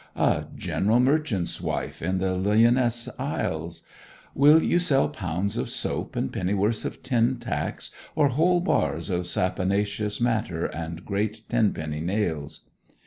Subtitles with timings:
[0.15, 3.83] A "general merchant's" wife in the Lyonesse Isles.
[4.33, 9.27] Will you sell pounds of soap and pennyworths of tin tacks, or whole bars of
[9.27, 12.67] saponaceous matter, and great tenpenny nails?'